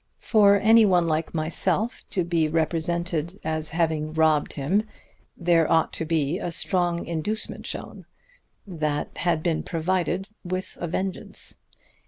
[0.17, 4.81] For any one like myself to be represented as having robbed him
[5.37, 8.07] there ought to be a strong inducement shown.
[8.65, 11.57] That had been provided with a vengeance.